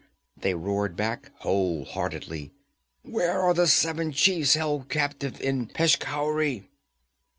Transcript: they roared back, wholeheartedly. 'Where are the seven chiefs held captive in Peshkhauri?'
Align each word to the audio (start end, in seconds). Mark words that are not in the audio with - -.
they 0.35 0.55
roared 0.55 0.95
back, 0.95 1.29
wholeheartedly. 1.41 2.51
'Where 3.03 3.39
are 3.39 3.53
the 3.53 3.67
seven 3.67 4.11
chiefs 4.11 4.55
held 4.55 4.89
captive 4.89 5.39
in 5.39 5.67
Peshkhauri?' 5.67 6.65